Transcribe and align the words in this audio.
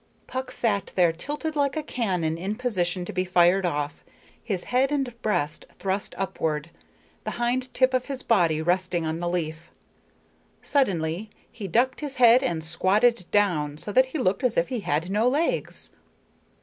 Puck 0.25 0.51
sat 0.51 0.93
there 0.95 1.11
tilted 1.11 1.55
like 1.55 1.77
a 1.77 1.83
cannon 1.83 2.35
in 2.35 2.55
position 2.55 3.05
to 3.05 3.13
be 3.13 3.23
fired 3.23 3.67
off, 3.67 4.03
his 4.43 4.63
head 4.63 4.91
and 4.91 5.13
breast 5.21 5.65
thrust 5.77 6.15
upward, 6.17 6.71
the 7.23 7.29
hind 7.37 7.71
tip 7.71 7.93
of 7.93 8.05
his 8.05 8.23
body 8.23 8.63
resting 8.63 9.05
on 9.05 9.19
the 9.19 9.29
leaf. 9.29 9.69
Suddenly 10.63 11.29
he 11.51 11.67
ducked 11.67 11.99
his 11.99 12.15
head 12.15 12.41
and 12.41 12.63
squatted 12.63 13.25
down, 13.29 13.77
so 13.77 13.91
that 13.91 14.07
he 14.07 14.17
looked 14.17 14.43
as 14.43 14.57
if 14.57 14.69
he 14.69 14.79
had 14.79 15.11
no 15.11 15.27
legs. 15.27 15.91